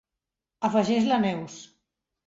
[0.71, 1.63] Afegeix la Neus—.